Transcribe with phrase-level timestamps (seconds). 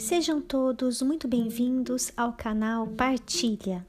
[0.00, 3.86] Sejam todos muito bem-vindos ao canal Partilha.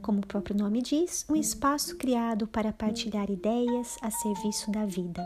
[0.00, 5.22] Como o próprio nome diz, um espaço criado para partilhar ideias a serviço da vida.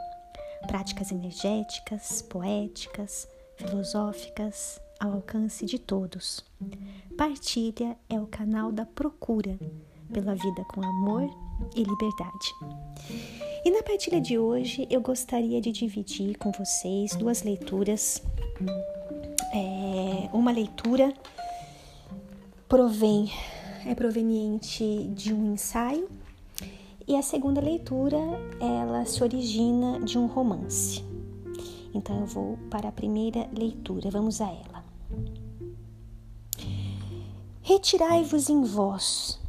[0.66, 6.44] Práticas energéticas, poéticas, filosóficas, ao alcance de todos.
[7.16, 9.56] Partilha é o canal da procura
[10.12, 11.22] pela vida com amor
[11.76, 12.52] e liberdade.
[13.64, 18.20] E na partilha de hoje eu gostaria de dividir com vocês duas leituras
[19.56, 21.14] é, uma leitura
[22.68, 23.30] provém,
[23.86, 26.08] é proveniente de um ensaio
[27.08, 28.18] e a segunda leitura
[28.60, 31.02] ela se origina de um romance.
[31.94, 34.84] Então eu vou para a primeira leitura, vamos a ela.
[37.62, 39.40] Retirai-vos em vós,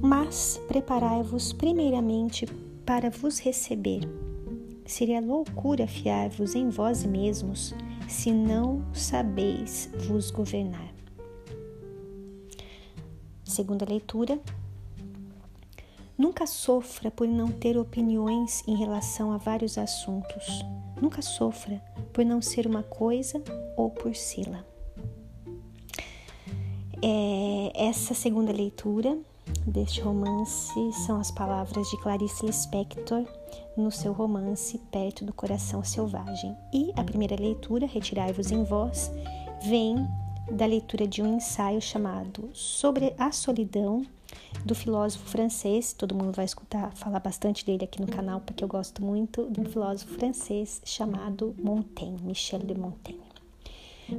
[0.00, 2.46] mas preparai-vos primeiramente
[2.86, 4.08] para vos receber.
[4.86, 7.74] Seria loucura fiar-vos em vós mesmos
[8.12, 10.92] se não sabeis vos governar.
[13.42, 14.38] Segunda leitura.
[16.16, 20.62] Nunca sofra por não ter opiniões em relação a vários assuntos.
[21.00, 21.82] Nunca sofra
[22.12, 23.42] por não ser uma coisa
[23.76, 24.64] ou por sê-la.
[27.02, 29.18] É, essa segunda leitura
[29.66, 30.70] deste romance
[31.04, 33.26] são as palavras de Clarice Lispector
[33.76, 36.56] no seu romance Perto do Coração Selvagem.
[36.72, 39.10] E a primeira leitura, Retirai-vos em Vós,
[39.64, 40.06] vem
[40.50, 44.04] da leitura de um ensaio chamado Sobre a Solidão,
[44.64, 45.92] do filósofo francês.
[45.92, 49.64] Todo mundo vai escutar falar bastante dele aqui no canal, porque eu gosto muito do
[49.64, 53.20] filósofo francês chamado Montaigne, Michel de Montaigne.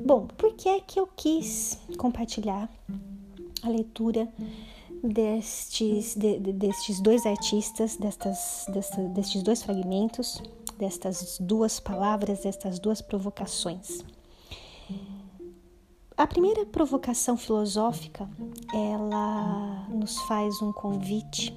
[0.06, 2.70] Bom, por que é que eu quis compartilhar
[3.62, 4.28] a leitura
[5.04, 10.42] destes, de, destes dois artistas, destas, desta, destes dois fragmentos,
[10.78, 14.04] destas duas palavras, destas duas provocações.
[16.16, 18.30] A primeira provocação filosófica,
[18.74, 21.54] ela nos faz um convite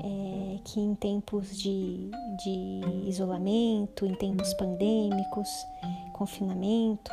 [0.00, 2.10] é, que em tempos de,
[2.44, 5.48] de isolamento, em tempos pandêmicos,
[6.12, 7.10] confinamento,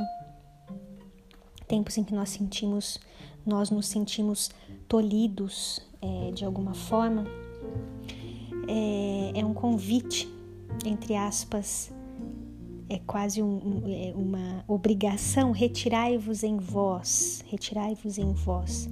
[1.67, 2.99] tempos em que nós sentimos,
[3.45, 4.51] nós nos sentimos
[4.93, 7.25] tolhidos é, de alguma forma,
[8.67, 10.31] é, é, um convite,
[10.85, 11.91] entre aspas,
[12.87, 18.87] é quase um, é uma obrigação, retirai-vos em vós, retirai-vos em vós,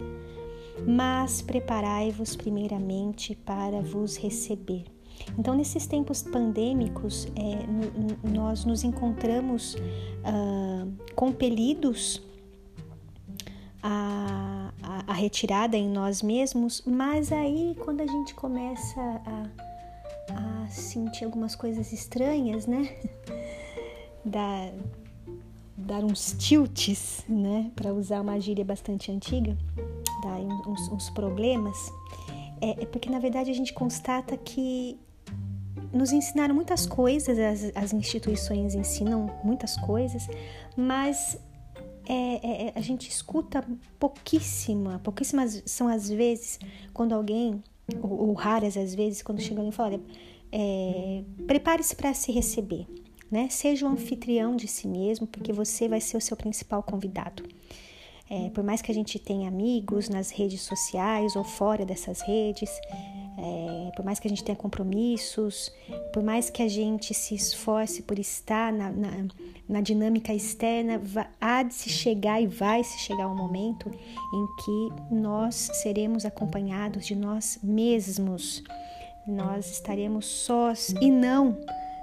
[0.87, 4.85] mas preparai-vos primeiramente para vos receber.
[5.37, 9.77] Então, nesses tempos pandêmicos, é, nós nos encontramos
[10.23, 12.23] ah, compelidos
[13.83, 14.71] a,
[15.07, 21.55] a, retirada em nós mesmos, mas aí quando a gente começa a, a sentir algumas
[21.55, 22.95] coisas estranhas, né?
[24.23, 24.71] Dar,
[25.75, 27.71] dar uns tilts, né?
[27.75, 29.57] Para usar uma gíria bastante antiga,
[30.23, 30.37] dar
[30.67, 31.91] uns, uns problemas,
[32.61, 34.99] é, é porque na verdade a gente constata que
[35.91, 40.27] nos ensinaram muitas coisas, as, as instituições ensinam muitas coisas,
[40.77, 41.37] mas
[42.11, 43.65] é, é, é, a gente escuta
[43.97, 46.59] pouquíssima, pouquíssimas são as vezes
[46.93, 47.63] quando alguém,
[48.01, 49.97] ou, ou raras às vezes, quando chega alguém e fala,
[50.51, 52.85] é, prepare-se para se receber,
[53.31, 53.47] né?
[53.49, 57.43] Seja o anfitrião de si mesmo, porque você vai ser o seu principal convidado.
[58.29, 62.69] É, por mais que a gente tenha amigos nas redes sociais ou fora dessas redes,
[63.37, 65.71] é, por mais que a gente tenha compromissos,
[66.13, 69.09] por mais que a gente se esforce por estar na, na,
[69.67, 71.01] na dinâmica externa,
[71.39, 77.05] há de se chegar e vai se chegar um momento em que nós seremos acompanhados
[77.05, 78.63] de nós mesmos,
[79.25, 81.57] nós estaremos sós e não,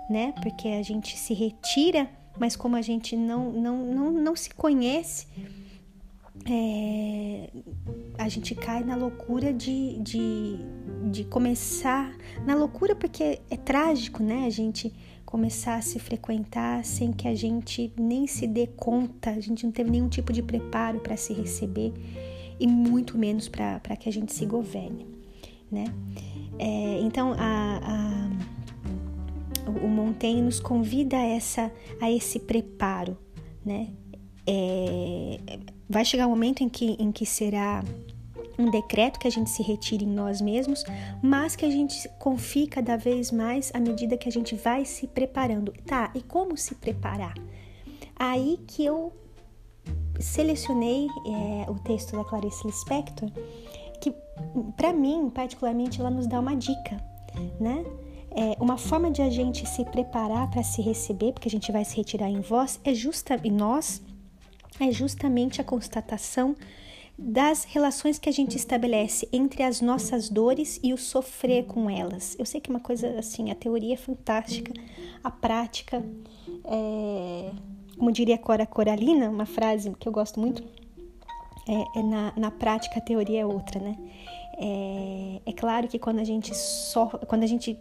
[0.08, 0.32] né?
[0.42, 2.08] Porque a gente se retira,
[2.38, 5.26] mas como a gente não, não, não, não se conhece,
[6.46, 6.97] é,
[8.28, 10.58] a gente cai na loucura de, de,
[11.10, 14.44] de começar na loucura porque é trágico, né?
[14.46, 14.92] A gente
[15.24, 19.72] começar a se frequentar sem que a gente nem se dê conta, a gente não
[19.72, 21.94] teve nenhum tipo de preparo para se receber
[22.60, 25.06] e muito menos para que a gente se governe,
[25.70, 25.84] né?
[26.58, 33.16] É, então a, a, o Montaigne nos convida a, essa, a esse preparo,
[33.64, 33.88] né?
[34.46, 35.38] É,
[35.88, 37.82] vai chegar um momento em que, em que será
[38.58, 40.84] um decreto que a gente se retire em nós mesmos,
[41.22, 45.06] mas que a gente confie cada vez mais à medida que a gente vai se
[45.06, 45.72] preparando.
[45.86, 47.34] Tá, e como se preparar?
[48.18, 49.12] Aí que eu
[50.18, 53.30] selecionei é, o texto da Clarice Lispector,
[54.00, 54.12] que
[54.76, 56.96] para mim, particularmente, ela nos dá uma dica,
[57.60, 57.84] né?
[58.30, 61.84] É, uma forma de a gente se preparar para se receber, porque a gente vai
[61.84, 64.02] se retirar em voz, é justa em nós,
[64.78, 66.54] é justamente a constatação
[67.18, 72.36] das relações que a gente estabelece entre as nossas dores e o sofrer com elas.
[72.38, 74.72] Eu sei que é uma coisa assim, a teoria é fantástica,
[75.24, 76.04] a prática,
[76.64, 77.50] é,
[77.98, 80.62] como diria Cora Coralina, uma frase que eu gosto muito,
[81.66, 83.98] é, é na, na prática a teoria é outra, né?
[84.60, 87.76] É, é claro que quando a gente só, quando a gente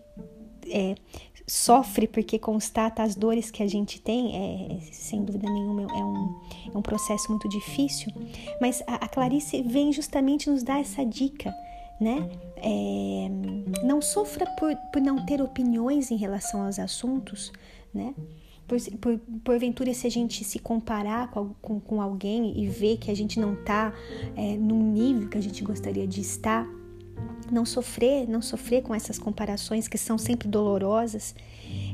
[0.68, 0.96] é,
[1.48, 6.36] sofre porque constata as dores que a gente tem, é, sem dúvida nenhuma, é um,
[6.74, 8.12] é um processo muito difícil,
[8.60, 11.54] mas a, a Clarice vem justamente nos dar essa dica,
[12.02, 12.30] né?
[12.58, 13.30] É,
[13.84, 17.54] não sofra por, por não ter opiniões em relação aos assuntos,
[17.94, 18.14] né?
[18.68, 23.10] Por, por, porventura, se a gente se comparar com, com, com alguém e ver que
[23.10, 23.94] a gente não está
[24.36, 26.68] é, no nível que a gente gostaria de estar,
[27.52, 31.34] não sofrer, não sofrer com essas comparações que são sempre dolorosas,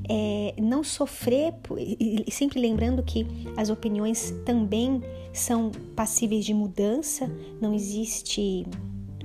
[0.09, 3.25] é, não sofrer, e sempre lembrando que
[3.55, 7.29] as opiniões também são passíveis de mudança,
[7.61, 8.65] não existe,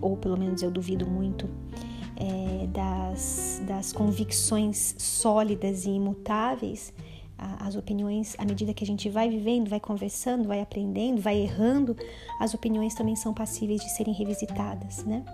[0.01, 1.49] ou pelo menos eu duvido muito,
[2.17, 6.93] é, das, das convicções sólidas e imutáveis.
[7.61, 11.97] As opiniões, à medida que a gente vai vivendo, vai conversando, vai aprendendo, vai errando,
[12.41, 15.25] as opiniões também são passíveis de serem revisitadas, né?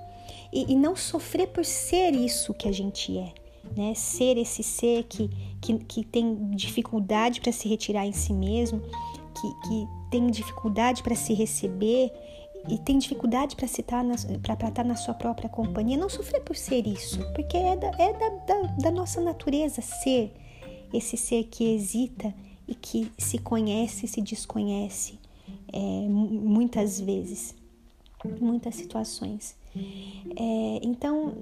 [0.54, 3.34] E, e não sofrer por ser isso que a gente é.
[3.76, 3.92] Né?
[3.94, 5.28] Ser esse ser que,
[5.60, 11.16] que, que tem dificuldade para se retirar em si mesmo, que, que tem dificuldade para
[11.16, 12.12] se receber
[12.68, 14.14] e tem dificuldade para estar na,
[14.84, 15.96] na sua própria companhia.
[15.96, 20.32] Não sofrer por ser isso, porque é, da, é da, da, da nossa natureza ser
[20.92, 22.32] esse ser que hesita
[22.68, 25.18] e que se conhece e se desconhece
[25.72, 25.78] é,
[26.08, 27.54] muitas vezes,
[28.40, 29.56] muitas situações.
[29.76, 31.34] É, então,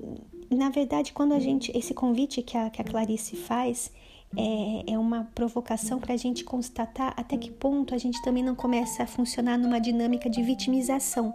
[0.50, 1.76] na verdade, quando a gente.
[1.76, 3.92] Esse convite que a, que a Clarice faz
[4.36, 8.54] é, é uma provocação para a gente constatar até que ponto a gente também não
[8.54, 11.34] começa a funcionar numa dinâmica de vitimização.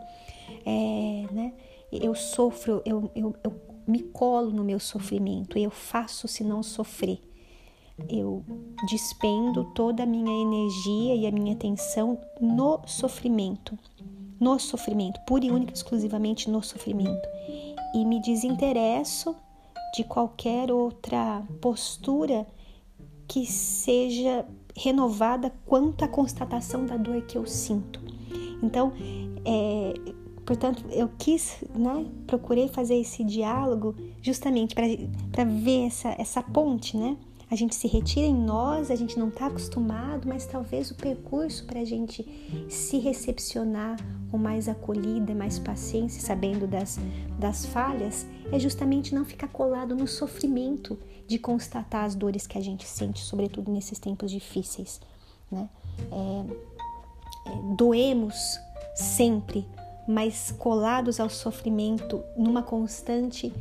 [0.65, 1.53] É, né?
[1.91, 7.19] Eu sofro, eu, eu, eu me colo no meu sofrimento, eu faço se não sofrer.
[8.09, 8.43] Eu
[8.87, 13.77] despendo toda a minha energia e a minha atenção no sofrimento
[14.39, 17.27] no sofrimento, pura e única exclusivamente no sofrimento.
[17.93, 19.35] E me desinteresso
[19.95, 22.45] de qualquer outra postura
[23.27, 24.45] que seja
[24.75, 27.99] renovada quanto à constatação da dor que eu sinto.
[28.61, 28.93] Então,
[29.43, 29.93] é,
[30.45, 37.17] portanto, eu quis, né, procurei fazer esse diálogo justamente para ver essa, essa ponte, né?
[37.49, 41.65] A gente se retira em nós, a gente não está acostumado, mas talvez o percurso
[41.65, 42.25] para a gente
[42.69, 43.97] se recepcionar
[44.29, 46.99] com mais acolhida, mais paciência, sabendo das,
[47.39, 52.61] das falhas, é justamente não ficar colado no sofrimento de constatar as dores que a
[52.61, 54.99] gente sente, sobretudo nesses tempos difíceis.
[55.49, 55.69] Né?
[56.11, 56.45] É,
[57.49, 58.59] é, doemos
[58.93, 59.65] sempre,
[60.05, 63.53] mas colados ao sofrimento numa constante,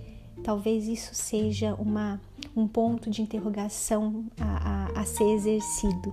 [0.43, 2.21] talvez isso seja uma
[2.56, 6.12] um ponto de interrogação a, a, a ser exercido.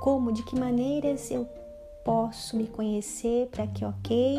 [0.00, 1.48] Como, de que maneiras eu
[2.04, 4.38] posso me conhecer para que, ok,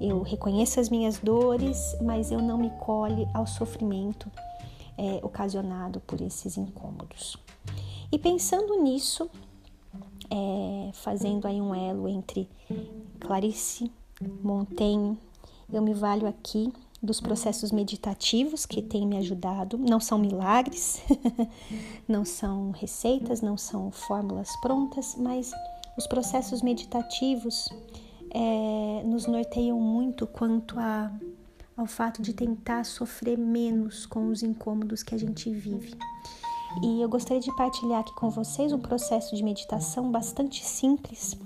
[0.00, 4.30] eu reconheça as minhas dores, mas eu não me colhe ao sofrimento
[4.96, 7.36] é, ocasionado por esses incômodos.
[8.12, 9.28] E pensando nisso,
[10.30, 12.48] é, fazendo aí um elo entre
[13.18, 13.90] Clarice,
[14.42, 15.18] Montaigne,
[15.72, 19.78] eu me valho aqui dos processos meditativos que têm me ajudado.
[19.78, 21.02] Não são milagres,
[22.08, 25.52] não são receitas, não são fórmulas prontas, mas
[25.96, 27.68] os processos meditativos
[28.30, 31.12] é, nos norteiam muito quanto a,
[31.76, 35.96] ao fato de tentar sofrer menos com os incômodos que a gente vive.
[36.82, 41.38] E eu gostaria de partilhar aqui com vocês um processo de meditação bastante simples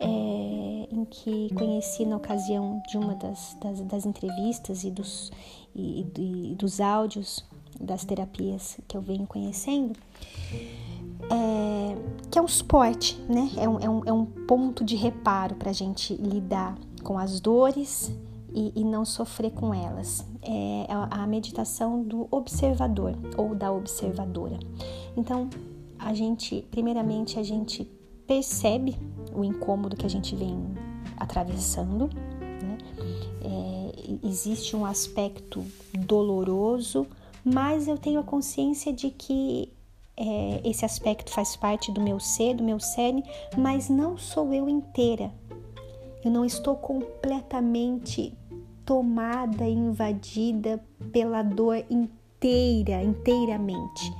[0.00, 5.32] é, em que conheci na ocasião de uma das, das, das entrevistas e dos,
[5.74, 7.44] e, e, dos áudios
[7.80, 9.94] das terapias que eu venho conhecendo,
[11.30, 11.96] é,
[12.30, 13.50] que é um suporte, né?
[13.56, 17.40] É um, é um, é um ponto de reparo para a gente lidar com as
[17.40, 18.12] dores
[18.52, 20.26] e, e não sofrer com elas.
[20.42, 24.58] É a meditação do observador ou da observadora.
[25.16, 25.50] Então,
[25.98, 27.84] a gente, primeiramente, a gente
[28.28, 28.94] percebe
[29.34, 30.62] o incômodo que a gente vem
[31.16, 32.10] atravessando.
[32.62, 32.78] Né?
[33.42, 37.06] É, existe um aspecto doloroso,
[37.42, 39.72] mas eu tenho a consciência de que
[40.14, 43.24] é, esse aspecto faz parte do meu ser, do meu cerne,
[43.56, 45.32] mas não sou eu inteira.
[46.22, 48.36] Eu não estou completamente
[48.84, 54.12] tomada invadida pela dor inteira, inteiramente.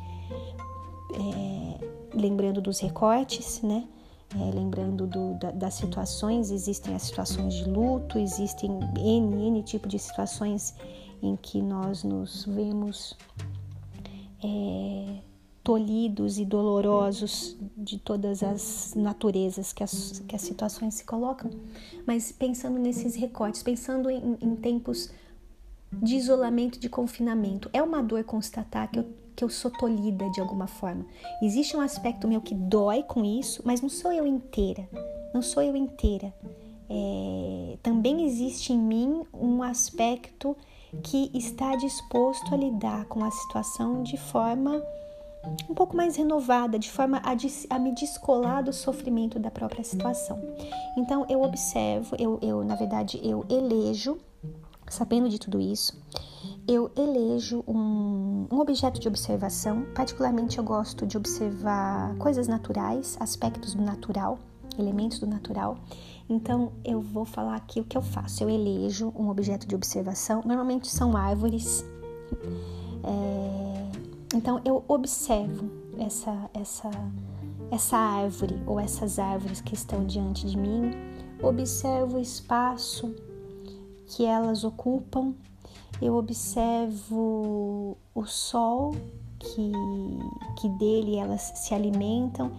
[1.14, 3.86] É, lembrando dos recortes, né?
[4.34, 9.88] É, lembrando do, da, das situações, existem as situações de luto, existem N, N tipo
[9.88, 10.74] de situações
[11.22, 13.16] em que nós nos vemos
[14.44, 15.20] é,
[15.64, 21.50] tolhidos e dolorosos de todas as naturezas que as, que as situações se colocam,
[22.06, 25.10] mas pensando nesses recortes, pensando em, em tempos
[25.92, 29.06] de isolamento, de confinamento, é uma dor constatar que eu,
[29.38, 31.06] que eu sou tolhida de alguma forma.
[31.40, 34.88] Existe um aspecto meu que dói com isso, mas não sou eu inteira,
[35.32, 36.34] não sou eu inteira.
[36.90, 40.56] É, também existe em mim um aspecto
[41.04, 44.82] que está disposto a lidar com a situação de forma
[45.70, 47.36] um pouco mais renovada, de forma a,
[47.76, 50.36] a, me descolar do sofrimento da própria situação.
[50.96, 54.18] Então eu observo, eu, eu na verdade eu elejo,
[54.88, 55.96] sabendo de tudo isso,
[56.68, 59.86] eu elejo um, um objeto de observação.
[59.94, 64.38] Particularmente eu gosto de observar coisas naturais, aspectos do natural,
[64.78, 65.78] elementos do natural.
[66.28, 68.44] Então eu vou falar aqui o que eu faço.
[68.44, 70.42] Eu elejo um objeto de observação.
[70.44, 71.82] Normalmente são árvores.
[73.02, 76.90] É, então eu observo essa essa
[77.70, 80.90] essa árvore ou essas árvores que estão diante de mim.
[81.42, 83.14] Observo o espaço
[84.06, 85.32] que elas ocupam.
[86.00, 88.94] Eu observo o sol
[89.38, 89.72] que,
[90.60, 92.52] que dele elas se alimentam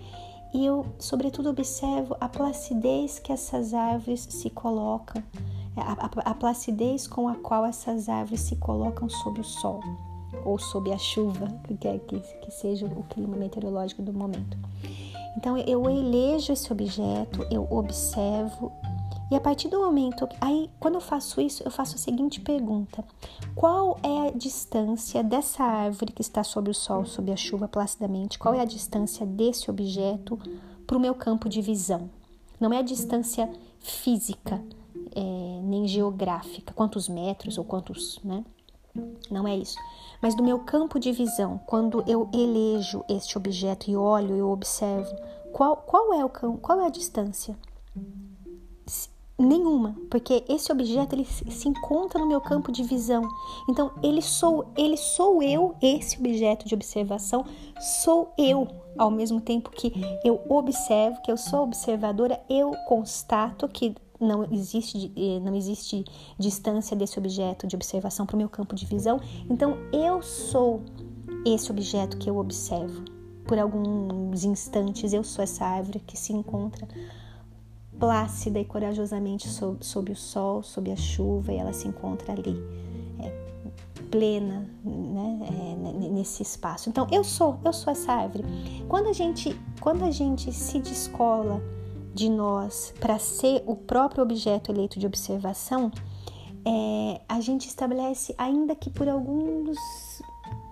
[0.54, 5.24] e eu, sobretudo, observo a placidez que essas árvores se colocam,
[5.78, 9.80] a, a, a, placidez com a qual essas árvores se colocam sob o sol
[10.44, 14.58] ou sob a chuva, que quer que, que seja o clima meteorológico do momento.
[15.38, 18.72] Então eu elejo esse objeto, eu observo
[19.32, 23.04] e a partir do momento, aí quando eu faço isso, eu faço a seguinte pergunta:
[23.56, 28.40] qual é a distância dessa árvore que está sob o sol, sob a chuva placidamente?
[28.40, 30.40] Qual é a distância desse objeto
[30.88, 32.10] para o meu campo de visão?
[32.60, 34.62] Não é a distância física,
[35.16, 38.44] é, nem geográfica, quantos metros ou quantos, né?
[39.30, 39.78] Não é isso.
[40.22, 45.16] Mas do meu campo de visão, quando eu elejo este objeto e olho, eu observo,
[45.54, 47.56] qual, qual é o qual é a distância?
[49.40, 53.26] Nenhuma, porque esse objeto ele se encontra no meu campo de visão.
[53.70, 57.46] Então, ele sou, ele sou eu, esse objeto de observação,
[58.04, 58.68] sou eu.
[58.98, 59.94] Ao mesmo tempo que
[60.26, 66.04] eu observo, que eu sou observadora, eu constato que não existe, eh, não existe
[66.38, 69.22] distância desse objeto de observação para o meu campo de visão.
[69.50, 70.82] Então, eu sou
[71.46, 73.06] esse objeto que eu observo.
[73.46, 76.86] Por alguns instantes, eu sou essa árvore que se encontra
[77.98, 82.56] plácida e corajosamente sob, sob o sol, sob a chuva, e ela se encontra ali,
[83.20, 83.32] é,
[84.10, 86.90] plena, né, é, nesse espaço.
[86.90, 88.44] Então, eu sou, eu sou essa árvore.
[88.88, 91.62] Quando a gente, quando a gente se descola
[92.14, 95.92] de nós para ser o próprio objeto eleito de observação,
[96.66, 99.78] é, a gente estabelece, ainda que por alguns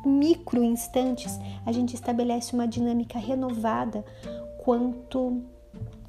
[0.05, 4.05] micro instantes, a gente estabelece uma dinâmica renovada
[4.63, 5.43] quanto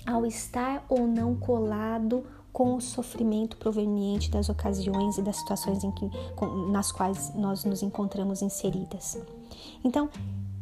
[0.08, 6.10] ao estar ou não colado com o sofrimento proveniente das ocasiões e das situações que,
[6.72, 9.18] nas quais nós nos encontramos inseridas.
[9.84, 10.08] Então,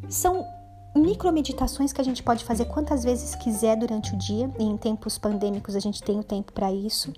[0.09, 0.45] são
[0.93, 5.17] micromeditações que a gente pode fazer quantas vezes quiser durante o dia, e em tempos
[5.17, 7.13] pandêmicos a gente tem o tempo para isso.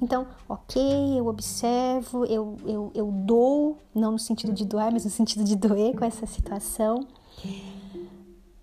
[0.00, 0.82] Então, ok,
[1.18, 5.54] eu observo, eu, eu, eu dou, não no sentido de doar, mas no sentido de
[5.54, 7.06] doer com essa situação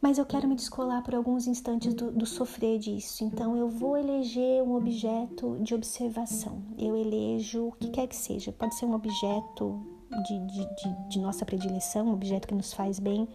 [0.04, 3.24] mas eu quero me descolar por alguns instantes do, do, sofrer disso.
[3.24, 6.62] Então eu vou eleger um objeto de observação.
[6.78, 8.52] Eu elejo o que quer que seja.
[8.52, 9.82] Pode ser um objeto
[10.28, 13.30] de, de, de, de nossa predileção, um objeto que nos faz bem.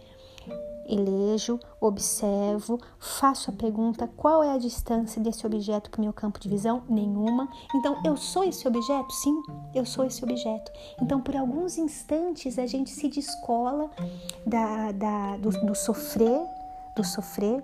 [0.87, 6.39] Elejo, observo, faço a pergunta: qual é a distância desse objeto para o meu campo
[6.39, 6.83] de visão?
[6.87, 7.49] Nenhuma.
[7.73, 9.11] Então, eu sou esse objeto?
[9.11, 9.41] Sim,
[9.73, 10.71] eu sou esse objeto.
[11.01, 13.89] Então, por alguns instantes, a gente se descola
[14.45, 16.58] da, da, do, do sofrer
[16.99, 17.63] do sofrer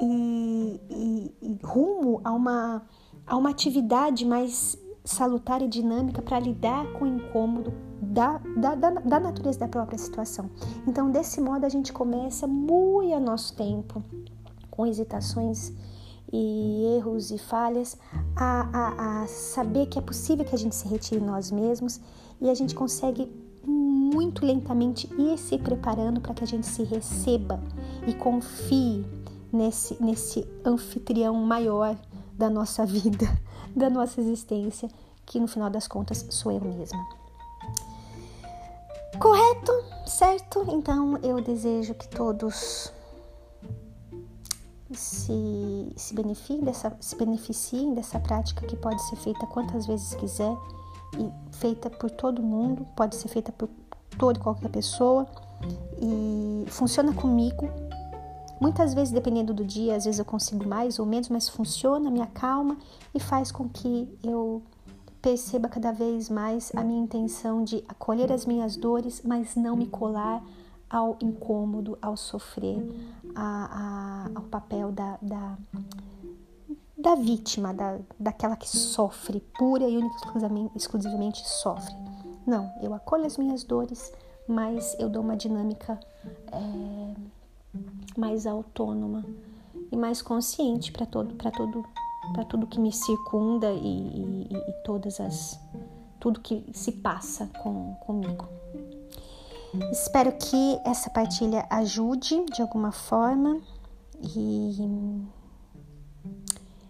[0.00, 2.82] e, e, e rumo a uma,
[3.26, 8.90] a uma atividade mais salutar e dinâmica para lidar com o incômodo da, da, da,
[8.90, 10.50] da, natureza da própria situação.
[10.86, 14.02] Então, desse modo, a gente começa muito a nosso tempo,
[14.70, 15.72] com hesitações
[16.32, 17.98] e erros e falhas,
[18.34, 22.00] a, a, a saber que é possível que a gente se retire nós mesmos
[22.40, 23.30] e a gente consegue
[23.66, 27.60] muito lentamente ir se preparando para que a gente se receba
[28.06, 29.04] e confie
[29.52, 31.96] nesse, nesse anfitrião maior
[32.32, 33.26] da nossa vida,
[33.74, 34.88] da nossa existência,
[35.24, 37.06] que no final das contas sou eu mesma.
[39.18, 39.72] Correto?
[40.06, 40.66] Certo?
[40.68, 42.92] Então eu desejo que todos
[44.92, 50.54] se, se, beneficiem dessa, se beneficiem dessa prática que pode ser feita quantas vezes quiser
[51.18, 53.68] e feita por todo mundo, pode ser feita por
[54.18, 55.26] toda e qualquer pessoa
[56.00, 57.68] e funciona comigo.
[58.60, 62.20] Muitas vezes, dependendo do dia, às vezes eu consigo mais ou menos, mas funciona, me
[62.20, 62.76] acalma
[63.14, 64.62] e faz com que eu
[65.20, 69.86] perceba cada vez mais a minha intenção de acolher as minhas dores, mas não me
[69.86, 70.42] colar
[70.88, 72.78] ao incômodo, ao sofrer,
[73.34, 75.58] a, a, ao papel da, da,
[76.96, 81.94] da vítima, da, daquela que sofre, pura e exclusivamente, exclusivamente sofre.
[82.46, 84.12] Não, eu acolho as minhas dores,
[84.46, 85.98] mas eu dou uma dinâmica
[86.52, 87.14] é,
[88.16, 89.24] mais autônoma
[89.90, 91.84] e mais consciente para todo, para todo,
[92.32, 95.60] para tudo que me circunda e, e, e, todas as
[96.20, 98.48] tudo que se passa com, comigo.
[99.90, 103.60] Espero que essa partilha ajude de alguma forma
[104.22, 105.26] e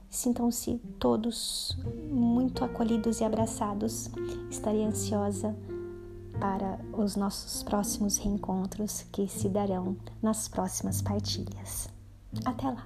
[0.09, 1.77] sintam-se todos
[2.11, 4.09] muito acolhidos e abraçados.
[4.51, 5.57] Estarei ansiosa
[6.41, 11.89] para os nossos próximos reencontros que se darão nas próximas partilhas.
[12.45, 12.85] Até lá!